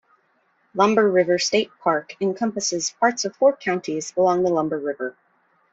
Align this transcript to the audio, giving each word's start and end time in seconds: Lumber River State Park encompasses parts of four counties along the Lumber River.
Lumber 0.73 1.07
River 1.11 1.37
State 1.37 1.69
Park 1.79 2.15
encompasses 2.19 2.89
parts 2.89 3.23
of 3.23 3.35
four 3.35 3.55
counties 3.55 4.11
along 4.17 4.41
the 4.41 4.49
Lumber 4.49 4.79
River. 4.79 5.15